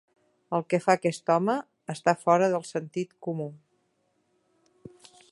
[0.59, 1.57] El que fa aquest home
[1.93, 3.47] està fora del sentit comú.